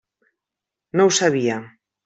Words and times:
No 1.01 1.07
ho 1.11 1.13
sabia. 1.21 1.63